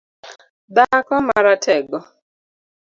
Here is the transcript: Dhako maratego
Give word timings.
Dhako 0.75 1.15
maratego 1.27 1.97